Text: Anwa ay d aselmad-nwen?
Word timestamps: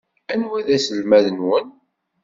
Anwa 0.33 0.57
ay 0.57 0.63
d 0.67 0.69
aselmad-nwen? 0.75 1.67